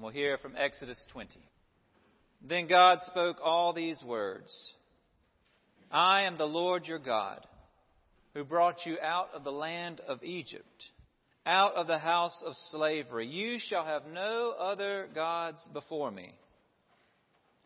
And 0.00 0.04
we'll 0.06 0.14
hear 0.14 0.38
from 0.38 0.56
Exodus 0.56 0.98
20. 1.12 1.28
Then 2.48 2.68
God 2.68 3.00
spoke 3.02 3.36
all 3.44 3.74
these 3.74 4.02
words 4.02 4.72
I 5.92 6.22
am 6.22 6.38
the 6.38 6.46
Lord 6.46 6.86
your 6.86 6.98
God, 6.98 7.46
who 8.32 8.42
brought 8.42 8.86
you 8.86 8.96
out 9.02 9.28
of 9.34 9.44
the 9.44 9.52
land 9.52 10.00
of 10.08 10.24
Egypt, 10.24 10.84
out 11.44 11.74
of 11.74 11.86
the 11.86 11.98
house 11.98 12.42
of 12.46 12.54
slavery. 12.70 13.26
You 13.26 13.58
shall 13.58 13.84
have 13.84 14.04
no 14.10 14.54
other 14.58 15.06
gods 15.14 15.58
before 15.74 16.10
me. 16.10 16.32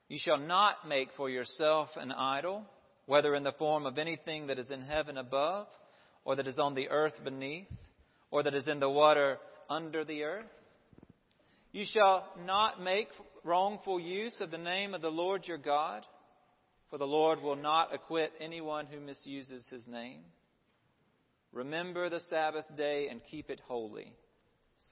You 0.08 0.18
shall 0.18 0.38
not 0.38 0.88
make 0.88 1.10
for 1.16 1.30
yourself 1.30 1.90
an 1.94 2.10
idol, 2.10 2.64
whether 3.06 3.36
in 3.36 3.44
the 3.44 3.52
form 3.52 3.86
of 3.86 3.96
anything 3.96 4.48
that 4.48 4.58
is 4.58 4.72
in 4.72 4.82
heaven 4.82 5.18
above, 5.18 5.68
or 6.24 6.34
that 6.34 6.48
is 6.48 6.58
on 6.58 6.74
the 6.74 6.88
earth 6.88 7.14
beneath, 7.22 7.68
or 8.32 8.42
that 8.42 8.56
is 8.56 8.66
in 8.66 8.80
the 8.80 8.90
water 8.90 9.38
under 9.70 10.04
the 10.04 10.24
earth. 10.24 10.46
You 11.74 11.84
shall 11.92 12.24
not 12.46 12.80
make 12.80 13.08
wrongful 13.42 13.98
use 13.98 14.40
of 14.40 14.52
the 14.52 14.58
name 14.58 14.94
of 14.94 15.02
the 15.02 15.08
Lord 15.08 15.42
your 15.48 15.58
God, 15.58 16.06
for 16.88 16.98
the 16.98 17.04
Lord 17.04 17.42
will 17.42 17.56
not 17.56 17.92
acquit 17.92 18.30
anyone 18.40 18.86
who 18.86 19.00
misuses 19.00 19.66
his 19.68 19.84
name. 19.88 20.20
Remember 21.52 22.08
the 22.08 22.20
Sabbath 22.30 22.64
day 22.76 23.08
and 23.10 23.20
keep 23.28 23.50
it 23.50 23.60
holy. 23.66 24.12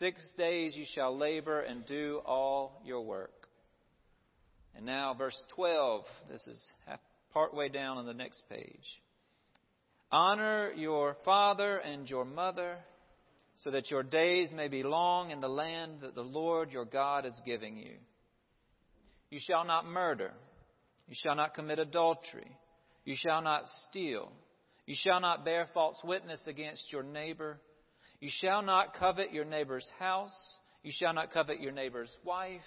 Six 0.00 0.20
days 0.36 0.74
you 0.74 0.84
shall 0.92 1.16
labor 1.16 1.60
and 1.60 1.86
do 1.86 2.20
all 2.26 2.82
your 2.84 3.02
work. 3.02 3.46
And 4.74 4.84
now, 4.84 5.14
verse 5.14 5.40
12. 5.54 6.02
This 6.28 6.44
is 6.48 6.60
part 7.32 7.54
way 7.54 7.68
down 7.68 7.98
on 7.98 8.06
the 8.06 8.12
next 8.12 8.42
page. 8.50 9.00
Honor 10.10 10.72
your 10.72 11.16
father 11.24 11.76
and 11.76 12.10
your 12.10 12.24
mother 12.24 12.78
so 13.56 13.70
that 13.70 13.90
your 13.90 14.02
days 14.02 14.50
may 14.52 14.68
be 14.68 14.82
long 14.82 15.30
in 15.30 15.40
the 15.40 15.48
land 15.48 16.00
that 16.02 16.14
the 16.14 16.22
Lord 16.22 16.72
your 16.72 16.84
God 16.84 17.26
is 17.26 17.40
giving 17.44 17.76
you. 17.76 17.94
You 19.30 19.38
shall 19.40 19.64
not 19.64 19.86
murder. 19.86 20.32
You 21.08 21.14
shall 21.22 21.36
not 21.36 21.54
commit 21.54 21.78
adultery. 21.78 22.56
You 23.04 23.14
shall 23.16 23.42
not 23.42 23.64
steal. 23.88 24.32
You 24.86 24.94
shall 24.98 25.20
not 25.20 25.44
bear 25.44 25.68
false 25.72 25.96
witness 26.04 26.40
against 26.46 26.92
your 26.92 27.02
neighbor. 27.02 27.60
You 28.20 28.30
shall 28.40 28.62
not 28.62 28.94
covet 28.94 29.32
your 29.32 29.44
neighbor's 29.44 29.88
house. 29.98 30.36
You 30.82 30.92
shall 30.94 31.14
not 31.14 31.32
covet 31.32 31.60
your 31.60 31.72
neighbor's 31.72 32.14
wife, 32.24 32.60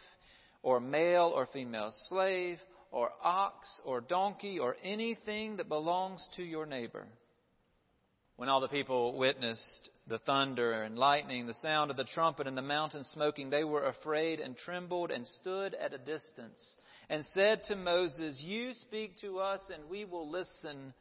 or 0.64 0.80
male 0.80 1.32
or 1.36 1.48
female 1.52 1.94
slave, 2.08 2.60
or 2.92 3.10
ox, 3.24 3.68
or 3.84 4.00
donkey, 4.00 4.58
or 4.58 4.78
anything 4.84 5.58
that 5.58 5.68
belongs 5.68 6.26
to 6.38 6.44
your 6.44 6.66
neighbor. 6.66 7.06
When 8.38 8.50
all 8.50 8.62
the 8.62 8.68
people 8.70 9.18
witnessed 9.18 9.90
the 10.08 10.20
thunder 10.20 10.84
and 10.84 10.98
lightning, 10.98 11.48
the 11.48 11.54
sound 11.56 11.90
of 11.90 11.98
the 11.98 12.04
trumpet, 12.04 12.48
and 12.48 12.58
the 12.58 12.62
mountain 12.62 13.04
smoking, 13.14 13.50
they 13.50 13.64
were 13.64 13.88
afraid 13.88 14.40
and 14.40 14.56
trembled 14.58 15.12
and 15.12 15.26
stood 15.42 15.74
at 15.74 15.94
a 15.94 15.98
distance 15.98 16.60
and 17.10 17.26
said 17.34 17.64
to 17.66 17.76
Moses, 17.76 18.40
You 18.42 18.74
speak 18.74 19.20
to 19.22 19.40
us 19.40 19.62
and 19.74 19.90
we 19.90 20.06
will 20.06 20.30
listen, 20.30 20.94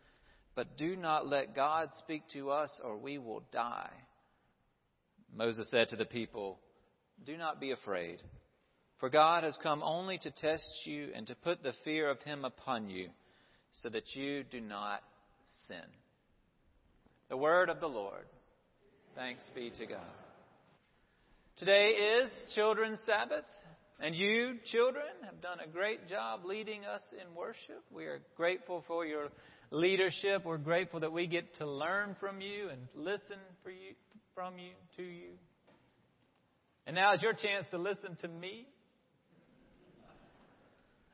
but 0.54 0.78
do 0.78 0.96
not 0.96 1.26
let 1.26 1.54
God 1.54 1.90
speak 1.98 2.22
to 2.32 2.50
us 2.50 2.70
or 2.82 2.96
we 2.96 3.18
will 3.18 3.42
die. 3.52 3.92
Moses 5.34 5.68
said 5.70 5.88
to 5.88 5.96
the 5.96 6.04
people, 6.04 6.58
Do 7.26 7.36
not 7.36 7.60
be 7.60 7.72
afraid, 7.72 8.22
for 9.00 9.10
God 9.10 9.44
has 9.44 9.58
come 9.62 9.82
only 9.82 10.18
to 10.18 10.30
test 10.30 10.64
you 10.84 11.08
and 11.14 11.26
to 11.26 11.34
put 11.34 11.62
the 11.62 11.74
fear 11.84 12.08
of 12.08 12.22
him 12.22 12.44
upon 12.44 12.88
you, 12.88 13.08
so 13.82 13.88
that 13.88 14.14
you 14.14 14.44
do 14.44 14.60
not 14.60 15.02
sin. 15.66 15.76
The 17.28 17.36
word 17.36 17.68
of 17.68 17.80
the 17.80 17.88
Lord. 17.88 18.26
Thanks 19.14 19.48
be 19.54 19.70
to 19.70 19.86
God. 19.86 20.00
Today 21.58 21.90
is 21.90 22.32
Children's 22.56 22.98
Sabbath, 23.06 23.44
and 24.00 24.12
you, 24.12 24.54
children, 24.72 25.04
have 25.24 25.40
done 25.40 25.58
a 25.64 25.70
great 25.70 26.08
job 26.08 26.40
leading 26.44 26.84
us 26.84 27.00
in 27.12 27.32
worship. 27.32 27.84
We 27.92 28.06
are 28.06 28.22
grateful 28.36 28.82
for 28.88 29.06
your 29.06 29.28
leadership. 29.70 30.44
We're 30.44 30.58
grateful 30.58 30.98
that 30.98 31.12
we 31.12 31.28
get 31.28 31.54
to 31.58 31.70
learn 31.70 32.16
from 32.18 32.40
you 32.40 32.70
and 32.70 32.80
listen 32.96 33.38
for 33.62 33.70
you, 33.70 33.94
from 34.34 34.58
you 34.58 34.72
to 34.96 35.04
you. 35.04 35.30
And 36.88 36.96
now 36.96 37.14
is 37.14 37.22
your 37.22 37.34
chance 37.34 37.66
to 37.70 37.78
listen 37.78 38.16
to 38.22 38.26
me. 38.26 38.66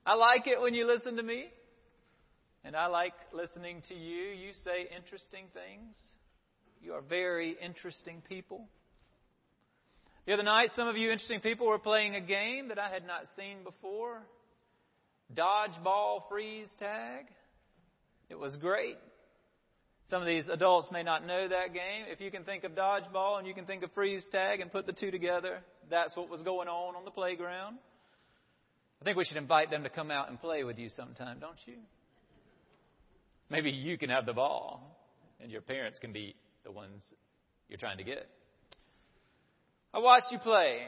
I 0.07 0.15
like 0.15 0.47
it 0.47 0.59
when 0.59 0.73
you 0.73 0.87
listen 0.87 1.17
to 1.17 1.23
me. 1.23 1.51
And 2.65 2.75
I 2.75 2.87
like 2.87 3.13
listening 3.35 3.83
to 3.89 3.95
you. 3.95 4.31
You 4.31 4.53
say 4.65 4.89
interesting 4.97 5.45
things. 5.53 5.99
You 6.83 6.95
are 6.95 7.03
very 7.03 7.57
interesting 7.63 8.23
people. 8.29 8.67
The 10.27 10.35
other 10.35 10.43
night, 10.43 10.71
some 10.77 10.89
of 10.89 10.97
you 10.97 11.11
interesting 11.11 11.41
people 11.41 11.67
were 11.67 11.79
playing 11.79 12.15
a 12.15 12.21
game 12.21 12.69
that 12.69 12.79
I 12.79 12.89
had 12.89 13.07
not 13.07 13.23
seen 13.37 13.65
before 13.65 14.23
dodgeball 15.35 16.23
freeze 16.29 16.69
tag. 16.79 17.27
It 18.29 18.39
was 18.39 18.57
great. 18.57 18.97
Some 20.09 20.23
of 20.23 20.27
these 20.27 20.49
adults 20.49 20.89
may 20.91 21.03
not 21.03 21.27
know 21.27 21.49
that 21.49 21.73
game. 21.73 22.05
If 22.11 22.21
you 22.21 22.31
can 22.31 22.45
think 22.45 22.65
of 22.65 22.73
dodgeball 22.73 23.39
and 23.39 23.47
you 23.47 23.55
can 23.55 23.65
think 23.65 23.83
of 23.83 23.93
freeze 23.93 24.27
tag 24.33 24.61
and 24.61 24.73
put 24.73 24.87
the 24.87 24.93
two 24.93 25.11
together, 25.11 25.59
that's 25.89 26.17
what 26.17 26.29
was 26.29 26.43
going 26.43 26.69
on 26.69 26.97
on 26.97 27.05
the 27.05 27.11
playground. 27.11 27.79
I 29.01 29.05
think 29.05 29.17
we 29.17 29.25
should 29.25 29.37
invite 29.37 29.71
them 29.71 29.85
to 29.85 29.89
come 29.89 30.11
out 30.11 30.29
and 30.29 30.41
play 30.41 30.65
with 30.65 30.79
you 30.79 30.89
sometime, 30.91 31.39
don't 31.39 31.59
you? 31.65 31.75
Maybe 33.49 33.71
you 33.71 33.97
can 33.97 34.11
have 34.11 34.27
the 34.27 34.33
ball, 34.33 34.97
and 35.41 35.51
your 35.51 35.63
parents 35.63 35.99
can 35.99 36.13
be 36.13 36.35
the 36.65 36.73
ones 36.73 37.03
you're 37.69 37.79
trying 37.79 37.99
to 37.99 38.05
get. 38.05 38.27
I 39.93 39.99
watched 39.99 40.27
you 40.31 40.39
play, 40.39 40.79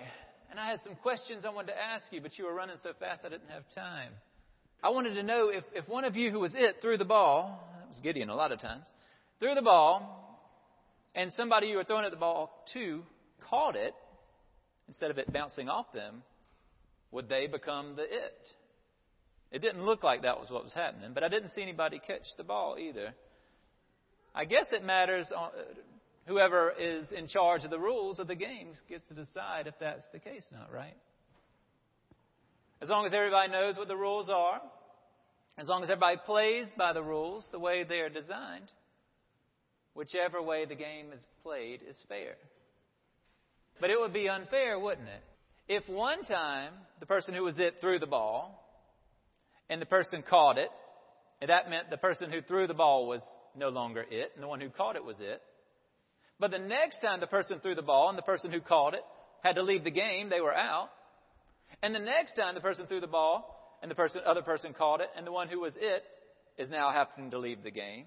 and 0.50 0.60
I 0.60 0.69
had 0.69 0.81
some 0.83 0.94
questions 0.97 1.44
I 1.44 1.50
wanted 1.50 1.72
to 1.72 1.78
ask 1.78 2.06
you, 2.12 2.21
but 2.21 2.38
you 2.38 2.44
were 2.44 2.55
running 2.55 2.77
so 2.83 2.91
fast 2.99 3.22
I 3.25 3.28
didn't 3.28 3.50
have 3.50 3.65
time. 3.75 4.12
I 4.82 4.91
wanted 4.91 5.15
to 5.15 5.22
know 5.22 5.49
if, 5.49 5.65
if 5.75 5.88
one 5.88 6.05
of 6.05 6.16
you 6.16 6.31
who 6.31 6.41
was 6.41 6.55
it 6.55 6.77
threw 6.81 6.99
the 6.99 7.05
ball, 7.05 7.69
that 7.78 7.88
was 7.88 7.99
Gideon 8.00 8.28
a 8.28 8.34
lot 8.34 8.53
of 8.53 8.61
times, 8.61 8.84
threw 9.38 9.55
the 9.55 9.62
ball, 9.62 10.41
and 11.15 11.32
somebody 11.32 11.69
you 11.69 11.77
were 11.77 11.84
throwing 11.84 12.05
at 12.05 12.11
the 12.11 12.16
ball 12.16 12.65
to 12.75 13.03
caught 13.49 13.77
it, 13.77 13.94
instead 14.88 15.11
of 15.11 15.19
it 15.19 15.32
bouncing 15.32 15.69
off 15.69 15.93
them, 15.93 16.22
would 17.11 17.28
they 17.28 17.47
become 17.47 17.97
the 17.97 18.03
it? 18.03 18.49
It 19.50 19.61
didn't 19.61 19.84
look 19.84 20.03
like 20.03 20.22
that 20.22 20.41
was 20.41 20.50
what 20.50 20.65
was 20.65 20.72
happening, 20.72 21.11
but 21.12 21.22
I 21.22 21.28
didn't 21.28 21.50
see 21.55 21.62
anybody 21.62 22.00
catch 22.05 22.22
the 22.37 22.44
ball 22.44 22.77
either. 22.78 23.15
I 24.34 24.44
guess 24.44 24.66
it 24.72 24.84
matters 24.84 25.26
whoever 26.26 26.72
is 26.78 27.10
in 27.12 27.26
charge 27.28 27.65
of 27.65 27.70
the 27.70 27.78
rules 27.78 28.19
of 28.19 28.28
the 28.28 28.34
games 28.34 28.81
gets 28.88 29.06
to 29.09 29.15
decide 29.15 29.66
if 29.66 29.75
that's 29.81 30.04
the 30.12 30.19
case 30.19 30.47
or 30.53 30.59
not, 30.59 30.72
right? 30.72 30.97
As 32.81 32.88
long 32.88 33.06
as 33.06 33.12
everybody 33.12 33.53
knows 33.53 33.76
what 33.76 33.88
the 33.88 33.97
rules 33.97 34.28
are, 34.28 34.60
as 35.59 35.69
long 35.69 35.82
as 35.82 35.91
everybody 35.91 36.16
plays 36.25 36.66
by 36.76 36.93
the 36.93 37.03
rules 37.03 37.44
the 37.53 37.59
way 37.59 37.84
they 37.84 38.00
are 38.00 38.09
designed, 38.09 38.70
whichever 39.94 40.43
way 40.43 40.64
the 40.64 40.75
game 40.75 41.12
is 41.14 41.25
played 41.43 41.81
is 41.88 41.97
fair. 42.09 42.34
But 43.81 43.91
it 43.91 44.00
would 44.00 44.12
be 44.12 44.28
unfair, 44.28 44.78
wouldn't 44.78 45.09
it? 45.09 45.22
If 45.69 45.88
one 45.88 46.25
time 46.25 46.72
the 47.00 47.06
person 47.06 47.34
who 47.34 47.44
was 47.44 47.59
it 47.59 47.81
threw 47.81 47.99
the 47.99 48.06
ball 48.06 48.59
and 49.69 49.81
the 49.81 49.87
person 49.87 50.25
caught 50.28 50.59
it, 50.59 50.70
and 51.43 51.51
that 51.51 51.69
meant 51.69 51.91
the 51.91 51.97
person 51.97 52.31
who 52.31 52.41
threw 52.41 52.69
the 52.69 52.73
ball 52.73 53.09
was 53.09 53.21
no 53.57 53.69
longer 53.69 54.07
it, 54.09 54.31
and 54.35 54.45
the 54.45 54.47
one 54.47 54.61
who 54.61 54.69
caught 54.69 54.95
it 54.95 55.05
was 55.05 55.17
it. 55.19 55.43
But 56.39 56.53
the 56.53 56.59
next 56.61 57.01
time 57.01 57.19
the 57.19 57.27
person 57.27 57.59
threw 57.59 57.75
the 57.75 57.83
ball 57.83 58.09
and 58.11 58.17
the 58.17 58.23
person 58.23 58.53
who 58.53 58.61
caught 58.61 58.95
it 58.95 59.03
had 59.43 59.57
to 59.57 59.63
leave 59.65 59.83
the 59.83 59.91
game, 59.91 60.31
they 60.31 60.41
were 60.41 60.55
out. 60.55 60.91
And 61.83 61.93
the 61.93 61.99
next 61.99 62.35
time 62.35 62.55
the 62.55 62.61
person 62.61 62.87
threw 62.87 63.01
the 63.01 63.09
ball 63.09 63.77
and 63.83 63.91
the 63.91 63.97
person, 63.97 64.21
other 64.25 64.43
person 64.43 64.73
caught 64.73 65.01
it, 65.01 65.09
and 65.17 65.27
the 65.27 65.33
one 65.33 65.49
who 65.49 65.59
was 65.59 65.75
it 65.77 66.05
is 66.59 66.71
now 66.71 66.93
having 66.93 67.33
to 67.33 67.41
leave 67.41 67.65
the 67.65 67.73
game. 67.73 68.05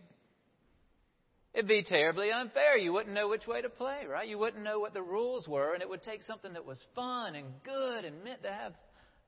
It'd 1.53 1.67
be 1.67 1.83
terribly 1.83 2.31
unfair. 2.31 2.77
You 2.77 2.93
wouldn't 2.93 3.13
know 3.13 3.27
which 3.27 3.47
way 3.47 3.61
to 3.61 3.69
play, 3.69 4.03
right? 4.09 4.29
You 4.29 4.37
wouldn't 4.37 4.63
know 4.63 4.79
what 4.79 4.93
the 4.93 5.01
rules 5.01 5.45
were, 5.45 5.73
and 5.73 5.81
it 5.81 5.89
would 5.89 6.03
take 6.03 6.23
something 6.23 6.53
that 6.53 6.65
was 6.65 6.81
fun 6.95 7.35
and 7.35 7.47
good 7.65 8.05
and 8.05 8.23
meant 8.23 8.43
to 8.43 8.53
have 8.53 8.71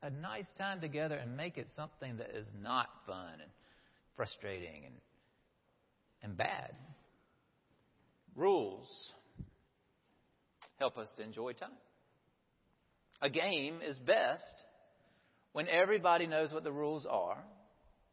a 0.01 0.10
nice 0.10 0.48
time 0.57 0.80
together 0.80 1.15
and 1.15 1.36
make 1.36 1.57
it 1.57 1.68
something 1.75 2.15
that 2.18 2.30
is 2.33 2.48
not 2.63 2.88
fun 3.06 3.33
and 3.42 3.51
frustrating 4.17 4.83
and, 4.85 4.95
and 6.23 6.37
bad. 6.37 6.71
Rules 8.35 8.87
help 10.79 10.97
us 10.97 11.07
to 11.17 11.23
enjoy 11.23 11.53
time. 11.53 11.69
A 13.21 13.29
game 13.29 13.79
is 13.87 13.97
best 13.99 14.65
when 15.53 15.67
everybody 15.67 16.27
knows 16.27 16.51
what 16.51 16.63
the 16.63 16.71
rules 16.71 17.05
are 17.09 17.37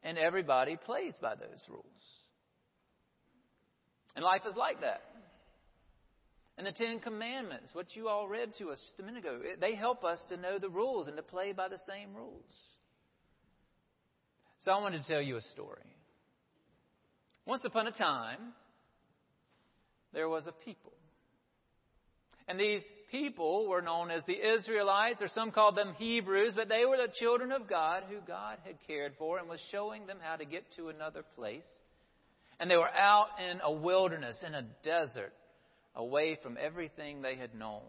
and 0.03 0.17
everybody 0.17 0.77
plays 0.77 1.15
by 1.21 1.35
those 1.35 1.61
rules. 1.69 1.85
And 4.17 4.25
life 4.25 4.43
is 4.49 4.57
like 4.57 4.81
that. 4.83 5.03
And 6.57 6.67
the 6.67 6.73
Ten 6.73 7.01
Commandments, 7.01 7.71
what 7.73 7.97
you 7.97 8.09
all 8.09 8.29
read 8.29 8.55
to 8.59 8.71
us 8.71 8.79
just 8.79 9.01
a 9.01 9.03
minute 9.03 9.25
ago, 9.25 9.41
they 9.61 9.75
help 9.75 10.05
us 10.05 10.23
to 10.29 10.37
know 10.37 10.59
the 10.59 10.69
rules 10.69 11.09
and 11.09 11.17
to 11.17 11.23
play 11.23 11.53
by 11.53 11.69
the 11.69 11.81
same 11.89 12.15
rules. 12.15 12.45
So 14.65 14.71
I 14.71 14.81
wanted 14.81 15.03
to 15.03 15.09
tell 15.09 15.21
you 15.21 15.37
a 15.37 15.43
story. 15.53 15.85
Once 17.45 17.63
upon 17.67 17.87
a 17.87 17.93
time, 17.93 18.39
there 20.15 20.29
was 20.29 20.47
a 20.47 20.53
people. 20.53 20.95
And 22.49 22.59
these 22.59 22.81
people 23.11 23.69
were 23.69 23.83
known 23.83 24.11
as 24.11 24.23
the 24.27 24.55
Israelites, 24.55 25.21
or 25.21 25.29
some 25.29 25.51
called 25.51 25.77
them 25.77 25.93
Hebrews, 25.99 26.55
but 26.57 26.71
they 26.71 26.87
were 26.87 26.97
the 26.97 27.13
children 27.21 27.53
of 27.53 27.69
God 27.69 28.05
who 28.09 28.21
God 28.27 28.57
had 28.65 28.77
cared 28.87 29.13
for 29.19 29.39
and 29.39 29.51
was 29.51 29.61
showing 29.71 30.07
them 30.07 30.17
how 30.23 30.37
to 30.37 30.47
get 30.47 30.65
to 30.77 30.89
another 30.89 31.25
place. 31.37 31.63
And 32.59 32.71
they 32.71 32.77
were 32.77 32.89
out 32.89 33.29
in 33.39 33.61
a 33.63 33.71
wilderness, 33.71 34.39
in 34.47 34.55
a 34.55 34.65
desert, 34.83 35.35
away 35.95 36.39
from 36.43 36.57
everything 36.59 37.21
they 37.21 37.37
had 37.37 37.55
known. 37.55 37.83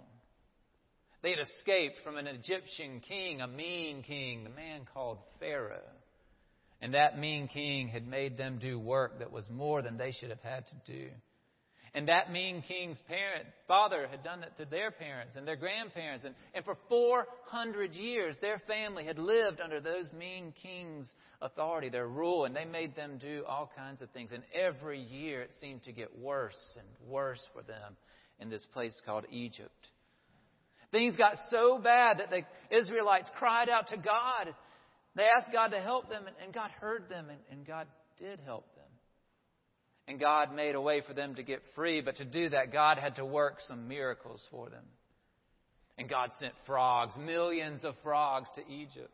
They 1.21 1.29
had 1.29 1.39
escaped 1.39 1.99
from 2.03 2.17
an 2.17 2.27
Egyptian 2.27 2.99
king, 2.99 3.39
a 3.39 3.47
mean 3.47 4.03
king, 4.03 4.43
the 4.43 4.49
man 4.49 4.81
called 4.93 5.19
Pharaoh. 5.39 5.79
And 6.81 6.93
that 6.93 7.17
mean 7.17 7.47
king 7.47 7.87
had 7.87 8.07
made 8.07 8.37
them 8.37 8.59
do 8.59 8.77
work 8.77 9.19
that 9.19 9.31
was 9.31 9.49
more 9.49 9.81
than 9.81 9.97
they 9.97 10.11
should 10.11 10.29
have 10.29 10.41
had 10.41 10.65
to 10.67 10.93
do. 10.93 11.09
And 11.95 12.09
that 12.09 12.29
mean 12.29 12.61
king's 12.61 12.99
parent, 13.07 13.45
father 13.69 14.05
had 14.11 14.21
done 14.21 14.43
it 14.43 14.51
to 14.57 14.65
their 14.65 14.91
parents 14.91 15.37
and 15.37 15.47
their 15.47 15.55
grandparents. 15.55 16.25
And, 16.25 16.35
and 16.53 16.65
for 16.65 16.77
400 16.89 17.93
years, 17.93 18.35
their 18.41 18.61
family 18.67 19.05
had 19.05 19.17
lived 19.17 19.61
under 19.61 19.79
those 19.79 20.11
mean 20.11 20.53
king's 20.61 21.09
authority, 21.41 21.87
their 21.87 22.09
rule, 22.09 22.43
and 22.43 22.53
they 22.53 22.65
made 22.65 22.97
them 22.97 23.17
do 23.17 23.45
all 23.47 23.71
kinds 23.77 24.01
of 24.01 24.09
things. 24.09 24.31
And 24.33 24.43
every 24.53 24.99
year 24.99 25.41
it 25.41 25.51
seemed 25.61 25.83
to 25.83 25.93
get 25.93 26.19
worse 26.19 26.77
and 26.77 27.09
worse 27.09 27.41
for 27.53 27.63
them 27.63 27.95
in 28.39 28.49
this 28.49 28.65
place 28.73 29.01
called 29.05 29.23
Egypt. 29.31 29.71
Things 30.91 31.15
got 31.15 31.35
so 31.49 31.79
bad 31.81 32.19
that 32.19 32.29
the 32.29 32.77
Israelites 32.77 33.29
cried 33.37 33.69
out 33.69 33.87
to 33.87 33.97
God. 33.97 34.53
They 35.15 35.23
asked 35.23 35.51
God 35.51 35.69
to 35.69 35.79
help 35.79 36.09
them, 36.09 36.25
and 36.43 36.53
God 36.53 36.71
heard 36.79 37.09
them, 37.09 37.29
and, 37.29 37.39
and 37.51 37.65
God 37.65 37.87
did 38.17 38.39
help 38.45 38.65
them. 38.75 38.83
And 40.07 40.19
God 40.19 40.53
made 40.53 40.75
a 40.75 40.81
way 40.81 41.01
for 41.05 41.13
them 41.13 41.35
to 41.35 41.43
get 41.43 41.61
free, 41.73 42.01
but 42.01 42.17
to 42.17 42.25
do 42.25 42.49
that, 42.49 42.71
God 42.71 42.97
had 42.97 43.15
to 43.15 43.25
work 43.25 43.59
some 43.67 43.87
miracles 43.87 44.41
for 44.51 44.69
them. 44.69 44.83
And 45.97 46.09
God 46.09 46.31
sent 46.39 46.53
frogs, 46.65 47.15
millions 47.17 47.85
of 47.85 47.95
frogs 48.03 48.49
to 48.55 48.71
Egypt. 48.71 49.09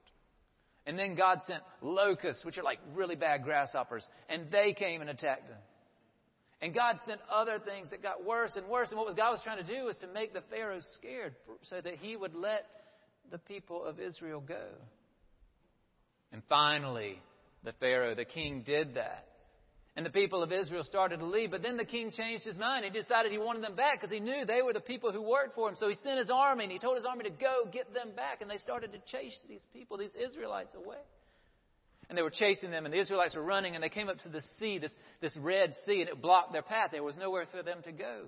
And 0.85 0.97
then 0.97 1.15
God 1.15 1.39
sent 1.45 1.61
locusts, 1.81 2.43
which 2.43 2.57
are 2.57 2.63
like 2.63 2.79
really 2.95 3.15
bad 3.15 3.43
grasshoppers, 3.43 4.05
and 4.27 4.51
they 4.51 4.73
came 4.73 5.01
and 5.01 5.09
attacked 5.09 5.47
them. 5.47 5.59
And 6.61 6.73
God 6.73 6.97
sent 7.05 7.21
other 7.31 7.59
things 7.59 7.89
that 7.91 8.03
got 8.03 8.25
worse 8.25 8.53
and 8.55 8.67
worse. 8.67 8.89
And 8.91 8.99
what 8.99 9.15
God 9.15 9.31
was 9.31 9.41
trying 9.43 9.63
to 9.63 9.75
do 9.75 9.85
was 9.85 9.97
to 9.97 10.07
make 10.07 10.33
the 10.33 10.43
Pharaoh 10.49 10.79
scared 10.95 11.35
so 11.69 11.81
that 11.81 11.95
he 11.95 12.15
would 12.15 12.35
let 12.35 12.65
the 13.31 13.39
people 13.39 13.83
of 13.83 13.99
Israel 13.99 14.41
go. 14.41 14.63
And 16.31 16.41
finally, 16.47 17.21
the 17.63 17.73
Pharaoh, 17.79 18.15
the 18.15 18.25
king, 18.25 18.63
did 18.65 18.95
that. 18.95 19.27
And 19.95 20.05
the 20.05 20.09
people 20.09 20.41
of 20.41 20.53
Israel 20.53 20.85
started 20.85 21.19
to 21.19 21.25
leave. 21.25 21.51
But 21.51 21.61
then 21.61 21.75
the 21.75 21.85
king 21.85 22.11
changed 22.11 22.45
his 22.45 22.57
mind. 22.57 22.85
He 22.85 22.91
decided 22.91 23.31
he 23.31 23.37
wanted 23.37 23.63
them 23.63 23.75
back 23.75 23.99
because 23.99 24.13
he 24.13 24.21
knew 24.21 24.45
they 24.45 24.61
were 24.61 24.71
the 24.71 24.79
people 24.79 25.11
who 25.11 25.21
worked 25.21 25.53
for 25.53 25.67
him. 25.67 25.75
So 25.75 25.89
he 25.89 25.95
sent 26.01 26.19
his 26.19 26.29
army 26.29 26.63
and 26.63 26.71
he 26.71 26.79
told 26.79 26.95
his 26.95 27.05
army 27.05 27.25
to 27.25 27.29
go 27.29 27.65
get 27.71 27.93
them 27.93 28.11
back. 28.15 28.41
And 28.41 28.49
they 28.49 28.57
started 28.57 28.93
to 28.93 28.99
chase 29.11 29.37
these 29.49 29.59
people, 29.73 29.97
these 29.97 30.15
Israelites, 30.15 30.73
away. 30.75 31.03
And 32.07 32.17
they 32.17 32.23
were 32.23 32.29
chasing 32.29 32.71
them, 32.71 32.83
and 32.83 32.93
the 32.93 32.99
Israelites 32.99 33.35
were 33.35 33.41
running, 33.41 33.73
and 33.73 33.81
they 33.81 33.87
came 33.87 34.09
up 34.09 34.19
to 34.23 34.29
the 34.29 34.41
sea, 34.59 34.79
this, 34.79 34.93
this 35.21 35.37
Red 35.37 35.73
Sea, 35.85 36.01
and 36.01 36.09
it 36.09 36.21
blocked 36.21 36.51
their 36.51 36.61
path. 36.61 36.89
There 36.91 37.01
was 37.01 37.15
nowhere 37.15 37.45
for 37.49 37.63
them 37.63 37.81
to 37.83 37.93
go. 37.93 38.23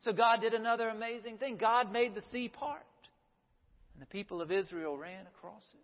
So 0.00 0.12
God 0.12 0.40
did 0.40 0.52
another 0.52 0.88
amazing 0.88 1.38
thing. 1.38 1.58
God 1.58 1.92
made 1.92 2.16
the 2.16 2.22
sea 2.32 2.48
part. 2.48 2.82
And 3.94 4.02
the 4.02 4.06
people 4.06 4.42
of 4.42 4.50
Israel 4.50 4.96
ran 4.96 5.26
across 5.26 5.62
it. 5.74 5.80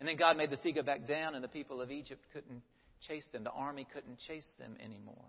And 0.00 0.08
then 0.08 0.16
God 0.16 0.36
made 0.36 0.50
the 0.50 0.56
sea 0.56 0.72
go 0.72 0.82
back 0.82 1.06
down, 1.06 1.34
and 1.34 1.44
the 1.44 1.48
people 1.48 1.82
of 1.82 1.90
Egypt 1.90 2.24
couldn't 2.32 2.62
chase 3.06 3.26
them. 3.32 3.44
The 3.44 3.50
army 3.50 3.86
couldn't 3.92 4.18
chase 4.26 4.48
them 4.58 4.76
anymore. 4.82 5.28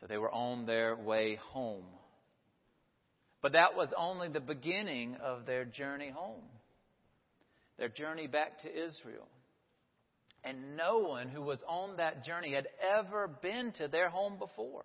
So 0.00 0.06
they 0.06 0.16
were 0.16 0.32
on 0.32 0.64
their 0.64 0.96
way 0.96 1.38
home. 1.50 1.84
But 3.42 3.52
that 3.52 3.76
was 3.76 3.92
only 3.96 4.28
the 4.28 4.40
beginning 4.40 5.16
of 5.22 5.46
their 5.46 5.64
journey 5.64 6.10
home, 6.10 6.44
their 7.78 7.88
journey 7.88 8.26
back 8.26 8.60
to 8.60 8.68
Israel. 8.68 9.28
And 10.42 10.76
no 10.76 10.98
one 10.98 11.28
who 11.28 11.42
was 11.42 11.62
on 11.68 11.98
that 11.98 12.24
journey 12.24 12.54
had 12.54 12.66
ever 12.98 13.28
been 13.28 13.72
to 13.72 13.88
their 13.88 14.08
home 14.08 14.38
before. 14.38 14.84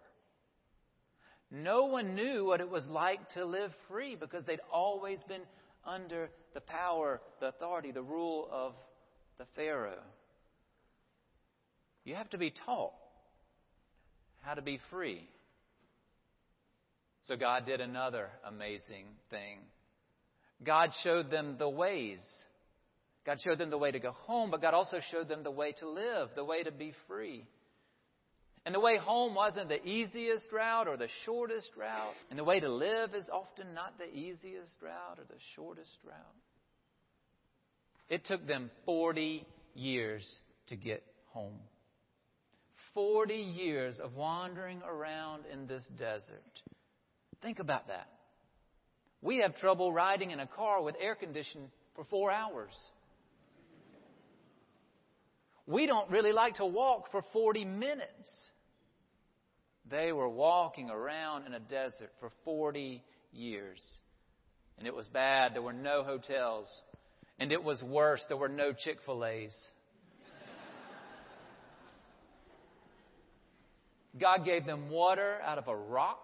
No 1.49 1.85
one 1.85 2.15
knew 2.15 2.43
what 2.45 2.59
it 2.59 2.69
was 2.69 2.85
like 2.87 3.29
to 3.31 3.45
live 3.45 3.71
free 3.87 4.15
because 4.15 4.43
they'd 4.45 4.59
always 4.71 5.19
been 5.29 5.43
under 5.85 6.29
the 6.53 6.61
power, 6.61 7.21
the 7.39 7.47
authority, 7.47 7.91
the 7.91 8.01
rule 8.01 8.47
of 8.51 8.73
the 9.37 9.45
Pharaoh. 9.55 10.03
You 12.03 12.15
have 12.15 12.29
to 12.31 12.37
be 12.37 12.51
taught 12.51 12.93
how 14.41 14.53
to 14.53 14.61
be 14.61 14.79
free. 14.89 15.27
So 17.27 17.35
God 17.35 17.65
did 17.65 17.81
another 17.81 18.29
amazing 18.47 19.07
thing. 19.31 19.59
God 20.63 20.91
showed 21.03 21.31
them 21.31 21.55
the 21.57 21.69
ways. 21.69 22.19
God 23.25 23.39
showed 23.43 23.57
them 23.57 23.71
the 23.71 23.77
way 23.77 23.91
to 23.91 23.99
go 23.99 24.11
home, 24.11 24.51
but 24.51 24.61
God 24.61 24.75
also 24.75 24.99
showed 25.11 25.27
them 25.27 25.43
the 25.43 25.51
way 25.51 25.71
to 25.79 25.89
live, 25.89 26.29
the 26.35 26.45
way 26.45 26.61
to 26.61 26.71
be 26.71 26.93
free. 27.07 27.45
And 28.65 28.73
the 28.73 28.79
way 28.79 28.97
home 28.97 29.35
wasn't 29.35 29.69
the 29.69 29.85
easiest 29.85 30.51
route 30.51 30.87
or 30.87 30.97
the 30.97 31.07
shortest 31.23 31.69
route. 31.77 32.15
And 32.29 32.39
the 32.39 32.43
way 32.43 32.59
to 32.59 32.69
live 32.69 33.13
is 33.13 33.29
often 33.31 33.75
not 33.75 33.99
the 33.99 34.11
easiest 34.11 34.81
route 34.81 35.19
or 35.19 35.23
the 35.27 35.39
shortest 35.55 35.97
route. 36.03 36.15
It 38.09 38.25
took 38.25 38.47
them 38.47 38.71
40 38.85 39.45
years 39.75 40.27
to 40.67 40.75
get 40.75 41.03
home. 41.27 41.59
40 42.95 43.35
years 43.35 43.99
of 43.99 44.15
wandering 44.15 44.81
around 44.87 45.43
in 45.51 45.67
this 45.67 45.85
desert. 45.97 46.41
Think 47.43 47.59
about 47.59 47.87
that. 47.89 48.07
We 49.21 49.39
have 49.39 49.55
trouble 49.57 49.91
riding 49.91 50.31
in 50.31 50.39
a 50.39 50.47
car 50.47 50.81
with 50.81 50.95
air 50.99 51.13
conditioning 51.15 51.69
for 51.95 52.05
four 52.05 52.31
hours. 52.31 52.73
We 55.67 55.87
don't 55.87 56.09
really 56.09 56.31
like 56.31 56.55
to 56.55 56.65
walk 56.65 57.11
for 57.11 57.23
40 57.33 57.65
minutes. 57.65 58.29
They 59.89 60.11
were 60.11 60.29
walking 60.29 60.89
around 60.89 61.45
in 61.45 61.53
a 61.53 61.59
desert 61.59 62.11
for 62.19 62.31
40 62.43 63.03
years. 63.31 63.83
And 64.77 64.87
it 64.87 64.95
was 64.95 65.07
bad. 65.07 65.53
There 65.53 65.61
were 65.61 65.73
no 65.73 66.03
hotels. 66.03 66.67
And 67.39 67.51
it 67.51 67.63
was 67.63 67.81
worse. 67.83 68.21
There 68.27 68.37
were 68.37 68.49
no 68.49 68.73
Chick 68.73 68.97
fil 69.05 69.25
A's. 69.25 69.55
God 74.19 74.45
gave 74.45 74.65
them 74.65 74.89
water 74.89 75.37
out 75.43 75.57
of 75.57 75.67
a 75.67 75.75
rock. 75.75 76.19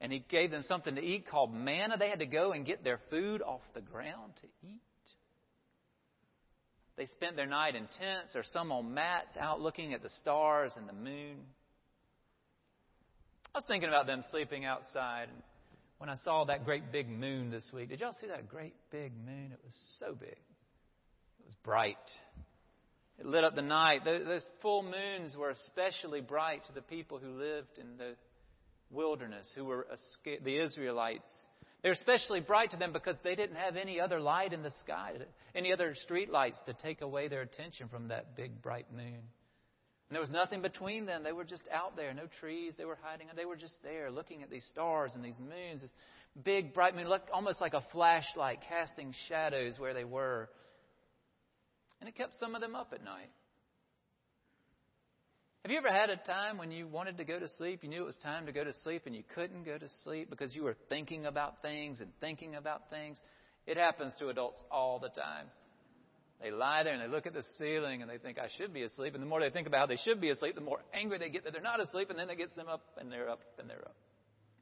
And 0.00 0.12
He 0.12 0.24
gave 0.28 0.50
them 0.50 0.62
something 0.64 0.96
to 0.96 1.02
eat 1.02 1.28
called 1.28 1.54
manna. 1.54 1.96
They 1.98 2.10
had 2.10 2.18
to 2.18 2.26
go 2.26 2.52
and 2.52 2.66
get 2.66 2.84
their 2.84 3.00
food 3.08 3.40
off 3.40 3.60
the 3.74 3.80
ground 3.80 4.32
to 4.42 4.46
eat. 4.66 4.80
They 6.96 7.06
spent 7.06 7.36
their 7.36 7.46
night 7.46 7.76
in 7.76 7.88
tents 7.98 8.34
or 8.34 8.42
some 8.52 8.72
on 8.72 8.92
mats 8.92 9.34
out 9.40 9.60
looking 9.60 9.94
at 9.94 10.02
the 10.02 10.10
stars 10.20 10.72
and 10.76 10.86
the 10.86 10.92
moon. 10.92 11.38
I 13.52 13.58
was 13.58 13.64
thinking 13.66 13.88
about 13.88 14.06
them 14.06 14.22
sleeping 14.30 14.64
outside 14.64 15.28
when 15.98 16.08
I 16.08 16.14
saw 16.24 16.44
that 16.44 16.64
great 16.64 16.92
big 16.92 17.08
moon 17.08 17.50
this 17.50 17.68
week. 17.74 17.88
Did 17.88 17.98
y'all 17.98 18.14
see 18.20 18.28
that 18.28 18.48
great 18.48 18.74
big 18.92 19.12
moon? 19.26 19.50
It 19.52 19.58
was 19.64 19.74
so 19.98 20.14
big. 20.14 20.28
It 20.30 21.46
was 21.46 21.56
bright. 21.64 21.96
It 23.18 23.26
lit 23.26 23.42
up 23.42 23.56
the 23.56 23.62
night. 23.62 24.04
Those 24.04 24.46
full 24.62 24.84
moons 24.84 25.36
were 25.36 25.50
especially 25.50 26.20
bright 26.20 26.64
to 26.66 26.72
the 26.72 26.80
people 26.80 27.18
who 27.18 27.32
lived 27.32 27.76
in 27.76 27.96
the 27.98 28.14
wilderness, 28.88 29.50
who 29.56 29.64
were 29.64 29.88
the 30.24 30.62
Israelites. 30.62 31.30
They 31.82 31.88
were 31.88 31.94
especially 31.94 32.40
bright 32.40 32.70
to 32.70 32.76
them 32.76 32.92
because 32.92 33.16
they 33.24 33.34
didn't 33.34 33.56
have 33.56 33.74
any 33.74 33.98
other 33.98 34.20
light 34.20 34.52
in 34.52 34.62
the 34.62 34.72
sky, 34.82 35.14
any 35.56 35.72
other 35.72 35.96
street 35.96 36.30
lights 36.30 36.58
to 36.66 36.72
take 36.72 37.00
away 37.00 37.26
their 37.26 37.42
attention 37.42 37.88
from 37.88 38.08
that 38.08 38.36
big 38.36 38.62
bright 38.62 38.86
moon. 38.94 39.22
And 40.10 40.16
there 40.16 40.20
was 40.20 40.30
nothing 40.30 40.60
between 40.60 41.06
them. 41.06 41.22
They 41.22 41.30
were 41.30 41.44
just 41.44 41.68
out 41.72 41.94
there, 41.94 42.12
no 42.12 42.24
trees. 42.40 42.74
They 42.76 42.84
were 42.84 42.98
hiding. 43.00 43.28
They 43.36 43.44
were 43.44 43.54
just 43.54 43.76
there, 43.84 44.10
looking 44.10 44.42
at 44.42 44.50
these 44.50 44.64
stars 44.72 45.12
and 45.14 45.24
these 45.24 45.38
moons, 45.38 45.82
this 45.82 45.92
big 46.44 46.74
bright 46.74 46.96
moon, 46.96 47.08
looked 47.08 47.30
almost 47.30 47.60
like 47.60 47.74
a 47.74 47.84
flashlight, 47.92 48.58
casting 48.68 49.14
shadows 49.28 49.78
where 49.78 49.94
they 49.94 50.02
were. 50.02 50.50
And 52.00 52.08
it 52.08 52.16
kept 52.16 52.34
some 52.40 52.56
of 52.56 52.60
them 52.60 52.74
up 52.74 52.92
at 52.92 53.04
night. 53.04 53.30
Have 55.62 55.70
you 55.70 55.78
ever 55.78 55.92
had 55.92 56.10
a 56.10 56.16
time 56.16 56.58
when 56.58 56.72
you 56.72 56.88
wanted 56.88 57.18
to 57.18 57.24
go 57.24 57.38
to 57.38 57.46
sleep, 57.56 57.84
you 57.84 57.88
knew 57.88 58.02
it 58.02 58.06
was 58.06 58.16
time 58.16 58.46
to 58.46 58.52
go 58.52 58.64
to 58.64 58.72
sleep, 58.82 59.02
and 59.06 59.14
you 59.14 59.22
couldn't 59.32 59.62
go 59.62 59.78
to 59.78 59.86
sleep 60.02 60.28
because 60.28 60.56
you 60.56 60.64
were 60.64 60.76
thinking 60.88 61.26
about 61.26 61.62
things 61.62 62.00
and 62.00 62.10
thinking 62.18 62.56
about 62.56 62.90
things? 62.90 63.20
It 63.64 63.76
happens 63.76 64.12
to 64.18 64.30
adults 64.30 64.60
all 64.72 64.98
the 64.98 65.10
time. 65.10 65.46
They 66.42 66.50
lie 66.50 66.82
there 66.82 66.94
and 66.94 67.02
they 67.02 67.14
look 67.14 67.26
at 67.26 67.34
the 67.34 67.44
ceiling 67.58 68.00
and 68.00 68.10
they 68.10 68.16
think, 68.16 68.38
I 68.38 68.48
should 68.56 68.72
be 68.72 68.82
asleep. 68.82 69.14
And 69.14 69.22
the 69.22 69.26
more 69.26 69.40
they 69.40 69.50
think 69.50 69.66
about 69.66 69.80
how 69.80 69.86
they 69.86 69.98
should 70.02 70.20
be 70.20 70.30
asleep, 70.30 70.54
the 70.54 70.62
more 70.62 70.80
angry 70.94 71.18
they 71.18 71.28
get 71.28 71.44
that 71.44 71.52
they're 71.52 71.62
not 71.62 71.80
asleep, 71.80 72.08
and 72.08 72.18
then 72.18 72.30
it 72.30 72.38
gets 72.38 72.54
them 72.54 72.68
up 72.68 72.82
and 72.98 73.12
they're 73.12 73.28
up 73.28 73.40
and 73.58 73.68
they're 73.68 73.84
up. 73.84 73.96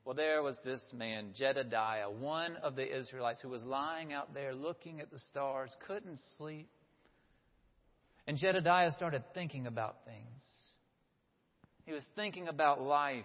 Well, 0.05 0.17
there 0.17 0.43
was 0.43 0.57
this 0.65 0.83
man, 0.93 1.35
Jedediah, 1.37 2.11
one 2.11 2.57
of 2.63 2.75
the 2.75 2.99
Israelites, 2.99 3.41
who 3.43 3.51
was 3.51 3.63
lying 3.63 4.13
out 4.13 4.35
there 4.35 4.55
looking 4.55 5.01
at 5.01 5.11
the 5.11 5.19
stars, 5.31 5.71
couldn't 5.87 6.19
sleep. 6.37 6.69
And 8.27 8.37
Jedediah 8.37 8.93
started 8.93 9.23
thinking 9.35 9.67
about 9.67 9.97
things. 10.05 10.43
He 11.85 11.93
was 11.93 12.05
thinking 12.17 12.49
about 12.49 12.81
life. 12.81 13.25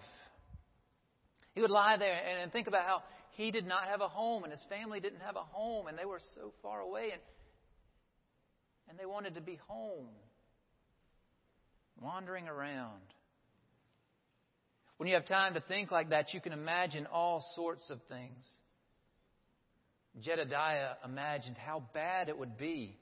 He 1.54 1.60
would 1.60 1.70
lie 1.70 1.96
there 1.96 2.14
and 2.40 2.52
think 2.52 2.66
about 2.68 2.84
how 2.86 3.02
he 3.32 3.50
did 3.50 3.66
not 3.66 3.88
have 3.88 4.00
a 4.00 4.08
home 4.08 4.44
and 4.44 4.52
his 4.52 4.64
family 4.68 5.00
didn't 5.00 5.20
have 5.20 5.36
a 5.36 5.42
home 5.42 5.86
and 5.86 5.98
they 5.98 6.04
were 6.04 6.20
so 6.34 6.52
far 6.62 6.80
away 6.80 7.10
and, 7.12 7.20
and 8.88 8.98
they 8.98 9.06
wanted 9.06 9.34
to 9.34 9.40
be 9.40 9.58
home, 9.68 10.08
wandering 12.00 12.48
around. 12.48 13.02
When 14.96 15.08
you 15.08 15.14
have 15.14 15.26
time 15.26 15.54
to 15.54 15.60
think 15.60 15.90
like 15.90 16.10
that, 16.10 16.32
you 16.32 16.40
can 16.40 16.52
imagine 16.52 17.06
all 17.06 17.44
sorts 17.54 17.90
of 17.90 18.00
things. 18.08 18.46
Jedediah 20.20 20.92
imagined 21.04 21.58
how 21.58 21.82
bad 21.92 22.28
it 22.28 22.38
would 22.38 22.56
be 22.56 22.96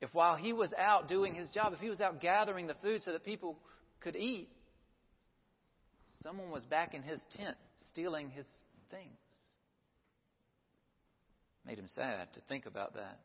if 0.00 0.12
while 0.12 0.36
he 0.36 0.52
was 0.52 0.72
out 0.78 1.08
doing 1.08 1.34
his 1.34 1.48
job, 1.48 1.72
if 1.72 1.80
he 1.80 1.88
was 1.88 2.00
out 2.00 2.20
gathering 2.20 2.66
the 2.66 2.74
food 2.82 3.02
so 3.02 3.12
that 3.12 3.24
people 3.24 3.58
could 4.00 4.16
eat, 4.16 4.48
someone 6.22 6.50
was 6.50 6.64
back 6.64 6.94
in 6.94 7.02
his 7.02 7.20
tent 7.36 7.56
stealing 7.90 8.30
his 8.30 8.46
things. 8.90 9.10
Made 11.64 11.78
him 11.78 11.88
sad 11.94 12.32
to 12.34 12.40
think 12.42 12.66
about 12.66 12.94
that. 12.94 13.20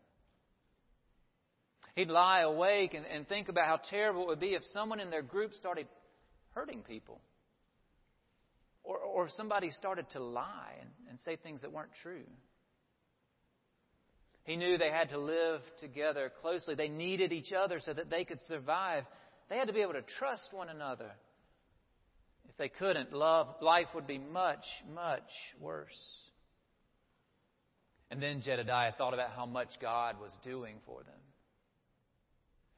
He'd 1.95 2.10
lie 2.10 2.41
awake 2.41 2.93
and, 2.93 3.05
and 3.05 3.27
think 3.27 3.50
about 3.50 3.67
how 3.67 3.79
terrible 3.89 4.24
it 4.24 4.27
would 4.27 4.39
be 4.39 4.53
if 4.53 4.63
someone 4.74 5.00
in 5.00 5.10
their 5.10 5.21
group 5.21 5.53
started 5.53 5.88
hurting 6.51 6.81
people. 6.81 7.19
Or, 8.83 8.98
or 8.98 9.25
if 9.25 9.31
somebody 9.33 9.69
started 9.71 10.10
to 10.12 10.19
lie 10.19 10.74
and, 10.79 10.89
and 11.10 11.19
say 11.19 11.36
things 11.36 11.62
that 11.62 11.71
weren't 11.71 11.91
true. 12.01 12.24
He 14.43 14.55
knew 14.55 14.77
they 14.77 14.89
had 14.89 15.10
to 15.10 15.19
live 15.19 15.62
together 15.79 16.31
closely. 16.41 16.75
They 16.75 16.88
needed 16.88 17.31
each 17.31 17.53
other 17.53 17.79
so 17.79 17.93
that 17.93 18.10
they 18.10 18.24
could 18.24 18.39
survive. 18.48 19.03
They 19.50 19.57
had 19.57 19.67
to 19.67 19.74
be 19.74 19.81
able 19.81 19.93
to 19.93 20.01
trust 20.17 20.50
one 20.51 20.69
another. 20.69 21.12
If 22.50 22.57
they 22.57 22.69
couldn't, 22.69 23.13
love, 23.13 23.48
life 23.62 23.88
would 23.93 24.07
be 24.07 24.17
much, 24.17 24.65
much 24.93 25.29
worse. 25.60 25.89
And 28.10 28.21
then 28.21 28.41
Jedediah 28.41 28.93
thought 28.98 29.13
about 29.13 29.31
how 29.31 29.45
much 29.45 29.69
God 29.79 30.19
was 30.19 30.31
doing 30.43 30.77
for 30.86 31.03
them. 31.03 31.21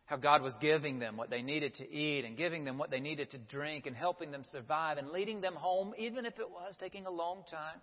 How 0.06 0.18
God 0.18 0.42
was 0.42 0.54
giving 0.60 1.00
them 1.00 1.16
what 1.16 1.30
they 1.30 1.42
needed 1.42 1.76
to 1.76 1.90
eat 1.90 2.26
and 2.26 2.38
giving 2.38 2.66
them 2.66 2.78
what 2.78 2.92
they 2.92 3.00
needed 3.00 3.32
to 3.32 3.38
drink 3.38 3.86
and 3.86 3.96
helping 3.96 4.32
them 4.32 4.44
survive 4.52 4.98
and 4.98 5.10
leading 5.10 5.42
them 5.42 5.56
home, 5.56 5.94
even 5.98 6.26
if 6.26 6.38
it 6.40 6.50
was 6.50 6.76
taking 6.80 7.06
a 7.06 7.12
long 7.12 7.44
time. 7.50 7.80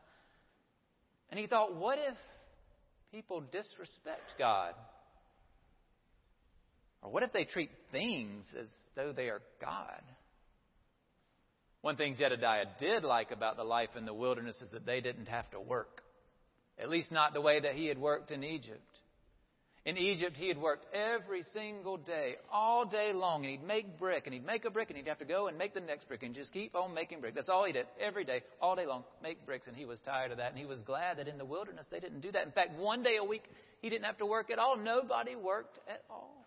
And 1.31 1.41
he 1.41 1.47
thought, 1.47 1.75
what 1.75 1.99
if 1.99 2.17
people 3.11 3.41
disrespect 3.41 4.35
God? 4.39 4.75
Or 7.03 7.11
what 7.11 7.23
if 7.23 7.33
they 7.33 7.45
treat 7.45 7.71
things 7.91 8.45
as 8.61 8.69
though 8.95 9.13
they 9.13 9.29
are 9.29 9.41
God? 9.61 10.03
One 11.81 11.97
thing 11.97 12.17
Jedediah 12.19 12.67
did 12.79 13.05
like 13.05 13.31
about 13.31 13.57
the 13.57 13.65
life 13.65 13.91
in 13.97 14.05
the 14.05 14.13
wilderness 14.13 14.61
is 14.61 14.71
that 14.73 14.85
they 14.85 15.01
didn't 15.01 15.29
have 15.29 15.51
to 15.53 15.61
work. 15.61 16.03
At 16.79 16.91
least 16.91 17.11
not 17.11 17.33
the 17.33 17.41
way 17.41 17.61
that 17.61 17.75
he 17.75 17.87
had 17.87 17.99
worked 17.99 18.31
in 18.31 18.45
Egypt. 18.45 18.81
In 19.87 19.97
Egypt, 19.97 20.37
he 20.37 20.49
had 20.49 20.59
worked 20.59 20.85
every 20.95 21.43
single 21.55 21.97
day, 21.97 22.35
all 22.53 22.85
day 22.85 23.13
long, 23.15 23.45
and 23.45 23.51
he'd 23.51 23.67
make 23.67 23.99
brick, 23.99 24.27
and 24.27 24.35
he'd 24.35 24.45
make 24.45 24.67
a 24.67 24.71
brick, 24.71 24.91
and 24.91 24.97
he'd 24.99 25.09
have 25.09 25.21
to 25.21 25.25
go 25.25 25.49
and 25.49 25.57
make 25.57 25.73
the 25.73 25.81
next 25.81 26.07
brick, 26.07 26.23
and 26.23 26.35
just 26.35 26.53
keep 26.53 26.75
on 26.75 26.93
making 26.93 27.21
brick. 27.21 27.35
That's 27.35 27.49
all 27.49 27.65
he 27.65 27.73
did, 27.73 27.87
every 27.99 28.25
day, 28.25 28.43
all 28.61 28.77
day 28.77 28.85
long, 28.85 29.05
make 29.23 29.47
bricks, 29.47 29.67
and 29.67 29.75
he 29.75 29.87
was 29.87 29.99
tired 30.03 30.33
of 30.33 30.37
that, 30.37 30.51
and 30.51 30.59
he 30.59 30.67
was 30.67 30.83
glad 30.83 31.17
that 31.17 31.29
in 31.29 31.39
the 31.39 31.47
wilderness 31.47 31.87
they 31.91 31.99
didn't 31.99 32.21
do 32.21 32.31
that. 32.33 32.45
In 32.45 32.53
fact, 32.53 32.79
one 32.79 33.03
day 33.03 33.17
a 33.17 33.25
week, 33.25 33.45
he 33.81 33.89
didn't 33.89 34.05
have 34.05 34.19
to 34.19 34.27
work 34.27 34.51
at 34.51 34.59
all. 34.59 34.77
Nobody 34.77 35.35
worked 35.35 35.79
at 35.89 36.03
all. 36.11 36.47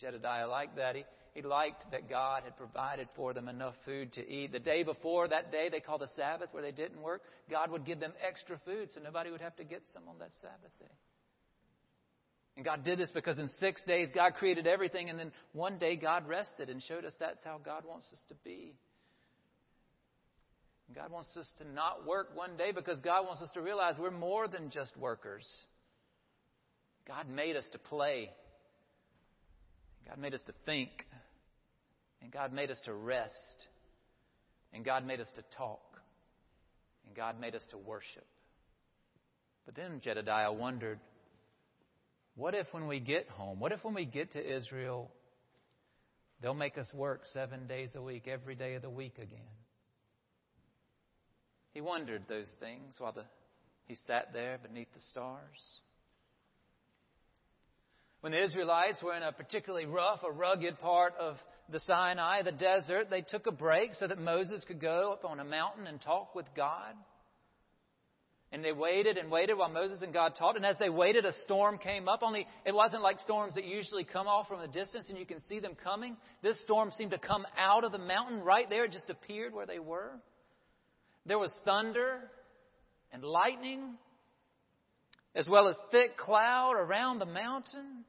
Jedediah 0.00 0.48
liked 0.48 0.76
that. 0.76 0.96
He, 0.96 1.04
he 1.34 1.42
liked 1.42 1.90
that 1.90 2.08
God 2.08 2.44
had 2.44 2.56
provided 2.56 3.08
for 3.14 3.34
them 3.34 3.48
enough 3.48 3.74
food 3.84 4.14
to 4.14 4.26
eat. 4.26 4.50
The 4.52 4.58
day 4.58 4.82
before 4.82 5.28
that 5.28 5.52
day 5.52 5.68
they 5.70 5.80
called 5.80 6.00
the 6.00 6.08
Sabbath, 6.16 6.48
where 6.52 6.62
they 6.62 6.72
didn't 6.72 7.02
work, 7.02 7.20
God 7.50 7.70
would 7.70 7.84
give 7.84 8.00
them 8.00 8.14
extra 8.26 8.58
food 8.64 8.88
so 8.94 9.00
nobody 9.02 9.30
would 9.30 9.42
have 9.42 9.56
to 9.56 9.64
get 9.64 9.82
some 9.92 10.04
on 10.08 10.18
that 10.20 10.30
Sabbath 10.40 10.72
day. 10.80 10.86
And 12.56 12.64
God 12.64 12.84
did 12.84 12.98
this 12.98 13.10
because 13.12 13.38
in 13.38 13.48
six 13.60 13.82
days 13.84 14.08
God 14.14 14.34
created 14.34 14.66
everything, 14.66 15.10
and 15.10 15.18
then 15.18 15.30
one 15.52 15.78
day 15.78 15.96
God 15.96 16.26
rested 16.26 16.70
and 16.70 16.82
showed 16.82 17.04
us 17.04 17.12
that's 17.20 17.44
how 17.44 17.60
God 17.62 17.84
wants 17.86 18.06
us 18.12 18.22
to 18.28 18.34
be. 18.44 18.74
God 20.94 21.10
wants 21.10 21.36
us 21.36 21.48
to 21.58 21.64
not 21.68 22.06
work 22.06 22.28
one 22.34 22.56
day 22.56 22.70
because 22.72 23.00
God 23.00 23.26
wants 23.26 23.42
us 23.42 23.50
to 23.54 23.60
realize 23.60 23.96
we're 23.98 24.10
more 24.10 24.46
than 24.46 24.70
just 24.70 24.96
workers. 24.96 25.46
God 27.06 27.28
made 27.28 27.56
us 27.56 27.64
to 27.72 27.78
play. 27.78 28.30
God 30.08 30.18
made 30.18 30.32
us 30.32 30.40
to 30.46 30.52
think. 30.64 30.90
And 32.22 32.32
God 32.32 32.52
made 32.52 32.70
us 32.70 32.80
to 32.84 32.94
rest. 32.94 33.66
And 34.72 34.84
God 34.84 35.04
made 35.04 35.20
us 35.20 35.30
to 35.34 35.42
talk. 35.56 36.00
And 37.06 37.14
God 37.16 37.40
made 37.40 37.54
us 37.54 37.64
to 37.70 37.78
worship. 37.78 38.26
But 39.64 39.74
then 39.74 40.00
Jedediah 40.02 40.52
wondered 40.52 41.00
what 42.36 42.54
if 42.54 42.66
when 42.72 42.86
we 42.86 43.00
get 43.00 43.28
home, 43.30 43.58
what 43.58 43.72
if 43.72 43.82
when 43.82 43.94
we 43.94 44.04
get 44.04 44.32
to 44.32 44.56
Israel, 44.56 45.10
they'll 46.40 46.54
make 46.54 46.78
us 46.78 46.86
work 46.94 47.22
seven 47.32 47.66
days 47.66 47.90
a 47.94 48.02
week, 48.02 48.28
every 48.28 48.54
day 48.54 48.74
of 48.74 48.82
the 48.82 48.90
week 48.90 49.16
again? 49.16 49.40
He 51.72 51.80
wondered 51.80 52.22
those 52.28 52.50
things 52.60 52.94
while 52.98 53.12
the, 53.12 53.24
he 53.86 53.96
sat 54.06 54.32
there 54.32 54.58
beneath 54.62 54.92
the 54.94 55.00
stars. 55.10 55.40
When 58.20 58.32
the 58.32 58.42
Israelites 58.42 59.02
were 59.02 59.14
in 59.14 59.22
a 59.22 59.32
particularly 59.32 59.86
rough 59.86 60.20
or 60.22 60.32
rugged 60.32 60.78
part 60.78 61.14
of 61.18 61.36
the 61.70 61.80
Sinai, 61.80 62.42
the 62.42 62.52
desert, 62.52 63.08
they 63.10 63.22
took 63.22 63.46
a 63.46 63.52
break 63.52 63.94
so 63.94 64.06
that 64.06 64.18
Moses 64.18 64.64
could 64.66 64.80
go 64.80 65.12
up 65.12 65.24
on 65.24 65.40
a 65.40 65.44
mountain 65.44 65.86
and 65.86 66.00
talk 66.00 66.34
with 66.34 66.46
God. 66.54 66.94
And 68.52 68.64
they 68.64 68.72
waited 68.72 69.18
and 69.18 69.30
waited 69.30 69.58
while 69.58 69.68
Moses 69.68 70.02
and 70.02 70.12
God 70.12 70.34
talked. 70.38 70.56
And 70.56 70.64
as 70.64 70.76
they 70.78 70.88
waited, 70.88 71.24
a 71.24 71.32
storm 71.44 71.78
came 71.78 72.08
up. 72.08 72.20
Only 72.22 72.46
it 72.64 72.74
wasn't 72.74 73.02
like 73.02 73.18
storms 73.18 73.54
that 73.54 73.64
usually 73.64 74.04
come 74.04 74.28
off 74.28 74.46
from 74.46 74.60
a 74.60 74.68
distance 74.68 75.08
and 75.08 75.18
you 75.18 75.26
can 75.26 75.40
see 75.48 75.58
them 75.58 75.76
coming. 75.82 76.16
This 76.42 76.60
storm 76.62 76.92
seemed 76.96 77.10
to 77.10 77.18
come 77.18 77.44
out 77.58 77.84
of 77.84 77.92
the 77.92 77.98
mountain 77.98 78.40
right 78.40 78.68
there. 78.70 78.84
It 78.84 78.92
just 78.92 79.10
appeared 79.10 79.52
where 79.52 79.66
they 79.66 79.80
were. 79.80 80.12
There 81.26 81.38
was 81.38 81.52
thunder 81.64 82.20
and 83.12 83.24
lightning, 83.24 83.94
as 85.34 85.48
well 85.48 85.68
as 85.68 85.76
thick 85.90 86.16
cloud 86.16 86.74
around 86.76 87.18
the 87.18 87.26
mountain. 87.26 88.04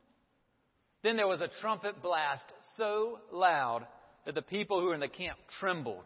Then 1.04 1.18
there 1.18 1.28
was 1.28 1.42
a 1.42 1.50
trumpet 1.62 2.02
blast 2.02 2.46
so 2.78 3.20
loud 3.32 3.88
that 4.26 4.36
the 4.36 4.42
people 4.42 4.80
who 4.80 4.88
were 4.88 4.94
in 4.94 5.00
the 5.00 5.08
camp 5.08 5.38
trembled. 5.60 6.06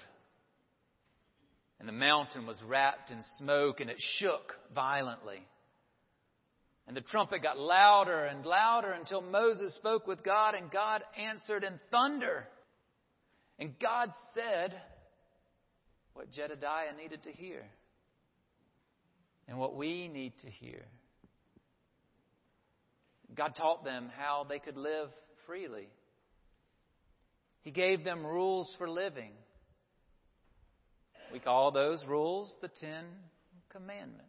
And 1.81 1.88
the 1.88 1.93
mountain 1.93 2.45
was 2.45 2.61
wrapped 2.61 3.09
in 3.09 3.23
smoke 3.39 3.79
and 3.79 3.89
it 3.89 3.97
shook 4.19 4.53
violently. 4.75 5.39
And 6.85 6.95
the 6.95 7.01
trumpet 7.01 7.41
got 7.41 7.57
louder 7.57 8.25
and 8.25 8.45
louder 8.45 8.91
until 8.91 9.19
Moses 9.19 9.73
spoke 9.77 10.05
with 10.05 10.23
God 10.23 10.53
and 10.53 10.69
God 10.69 11.01
answered 11.17 11.63
in 11.63 11.79
thunder. 11.89 12.47
And 13.57 13.79
God 13.79 14.09
said 14.35 14.79
what 16.13 16.31
Jedediah 16.31 16.95
needed 17.01 17.23
to 17.23 17.31
hear 17.31 17.63
and 19.47 19.57
what 19.57 19.75
we 19.75 20.07
need 20.07 20.33
to 20.41 20.51
hear. 20.51 20.85
God 23.33 23.55
taught 23.55 23.83
them 23.83 24.11
how 24.19 24.45
they 24.47 24.59
could 24.59 24.77
live 24.77 25.09
freely. 25.47 25.88
He 27.63 27.71
gave 27.71 28.03
them 28.03 28.23
rules 28.23 28.71
for 28.77 28.88
living. 28.88 29.31
We 31.31 31.39
call 31.39 31.71
those 31.71 32.03
rules 32.05 32.53
the 32.61 32.67
Ten 32.67 33.05
Commandments. 33.71 34.25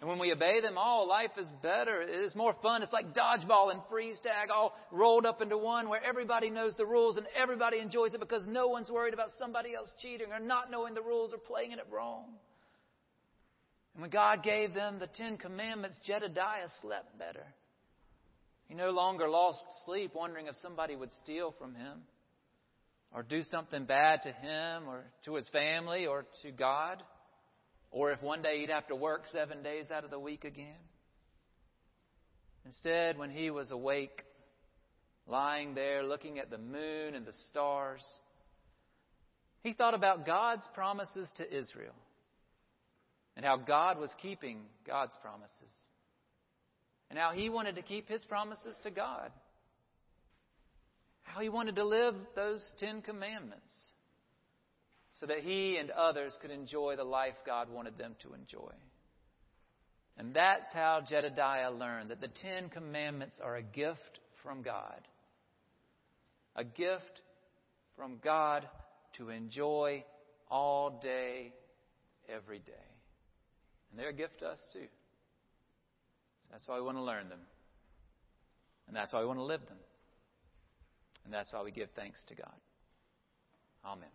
And 0.00 0.08
when 0.10 0.18
we 0.18 0.32
obey 0.32 0.60
them 0.60 0.76
all, 0.76 1.08
life 1.08 1.30
is 1.38 1.48
better. 1.62 2.02
It 2.02 2.10
is 2.10 2.34
more 2.34 2.54
fun. 2.62 2.82
It's 2.82 2.92
like 2.92 3.14
dodgeball 3.14 3.70
and 3.70 3.80
freeze 3.88 4.18
tag 4.22 4.50
all 4.50 4.76
rolled 4.90 5.24
up 5.24 5.40
into 5.40 5.56
one 5.56 5.88
where 5.88 6.04
everybody 6.04 6.50
knows 6.50 6.74
the 6.76 6.84
rules 6.84 7.16
and 7.16 7.26
everybody 7.34 7.78
enjoys 7.78 8.12
it 8.12 8.20
because 8.20 8.42
no 8.46 8.68
one's 8.68 8.90
worried 8.90 9.14
about 9.14 9.30
somebody 9.38 9.74
else 9.74 9.90
cheating 10.02 10.30
or 10.30 10.40
not 10.40 10.70
knowing 10.70 10.92
the 10.92 11.00
rules 11.00 11.32
or 11.32 11.38
playing 11.38 11.72
it 11.72 11.86
wrong. 11.90 12.24
And 13.94 14.02
when 14.02 14.10
God 14.10 14.42
gave 14.42 14.74
them 14.74 14.98
the 14.98 15.06
Ten 15.06 15.38
Commandments, 15.38 15.98
Jedediah 16.04 16.68
slept 16.82 17.18
better. 17.18 17.46
He 18.68 18.74
no 18.74 18.90
longer 18.90 19.28
lost 19.28 19.64
sleep 19.86 20.12
wondering 20.14 20.48
if 20.48 20.56
somebody 20.56 20.96
would 20.96 21.12
steal 21.12 21.54
from 21.58 21.74
him 21.74 22.02
or 23.14 23.22
do 23.22 23.42
something 23.44 23.84
bad 23.84 24.22
to 24.22 24.32
him 24.32 24.88
or 24.88 25.04
to 25.24 25.36
his 25.36 25.48
family 25.48 26.06
or 26.06 26.26
to 26.42 26.50
God, 26.50 27.02
or 27.92 28.10
if 28.10 28.20
one 28.20 28.42
day 28.42 28.60
he'd 28.60 28.70
have 28.70 28.88
to 28.88 28.96
work 28.96 29.22
seven 29.32 29.62
days 29.62 29.86
out 29.94 30.04
of 30.04 30.10
the 30.10 30.18
week 30.18 30.44
again. 30.44 30.74
Instead, 32.66 33.16
when 33.16 33.30
he 33.30 33.50
was 33.50 33.70
awake, 33.70 34.22
lying 35.28 35.74
there 35.74 36.02
looking 36.02 36.40
at 36.40 36.50
the 36.50 36.58
moon 36.58 37.14
and 37.14 37.24
the 37.24 37.32
stars, 37.50 38.04
he 39.62 39.72
thought 39.72 39.94
about 39.94 40.26
God's 40.26 40.66
promises 40.74 41.30
to 41.36 41.56
Israel 41.56 41.94
and 43.36 43.44
how 43.44 43.56
God 43.56 43.98
was 43.98 44.12
keeping 44.20 44.62
God's 44.86 45.14
promises 45.22 45.72
and 47.10 47.18
how 47.18 47.30
he 47.32 47.48
wanted 47.48 47.76
to 47.76 47.82
keep 47.82 48.08
his 48.08 48.24
promises 48.24 48.76
to 48.82 48.90
God 48.90 49.30
how 51.24 51.40
he 51.40 51.48
wanted 51.48 51.76
to 51.76 51.84
live 51.84 52.14
those 52.36 52.64
Ten 52.78 53.02
Commandments. 53.02 53.72
so 55.20 55.26
that 55.26 55.40
he 55.40 55.76
and 55.76 55.90
others 55.90 56.36
could 56.42 56.50
enjoy 56.50 56.96
the 56.96 57.04
life 57.04 57.34
God 57.46 57.70
wanted 57.70 57.96
them 57.96 58.16
to 58.22 58.34
enjoy. 58.34 58.72
And 60.16 60.34
that's 60.34 60.66
how 60.72 61.02
Jedediah 61.08 61.70
learned 61.70 62.10
that 62.10 62.20
the 62.20 62.28
Ten 62.28 62.68
Commandments 62.68 63.40
are 63.42 63.56
a 63.56 63.62
gift 63.62 64.20
from 64.42 64.62
God. 64.62 65.00
A 66.56 66.64
gift 66.64 67.22
from 67.96 68.18
God 68.22 68.68
to 69.18 69.30
enjoy 69.30 70.04
all 70.50 71.00
day, 71.02 71.52
every 72.28 72.58
day. 72.58 72.72
And 73.90 73.98
they're 73.98 74.10
a 74.10 74.12
gift 74.12 74.40
to 74.40 74.46
us 74.46 74.60
too. 74.72 74.80
So 76.42 76.48
that's 76.50 76.66
why 76.66 76.76
we 76.76 76.82
want 76.82 76.98
to 76.98 77.02
learn 77.02 77.28
them. 77.28 77.40
And 78.86 78.96
that's 78.96 79.12
why 79.12 79.20
we 79.20 79.26
want 79.26 79.38
to 79.38 79.44
live 79.44 79.64
them. 79.66 79.78
And 81.24 81.32
that's 81.32 81.52
why 81.52 81.62
we 81.62 81.70
give 81.70 81.90
thanks 81.90 82.22
to 82.24 82.34
God. 82.34 82.54
Amen. 83.84 84.08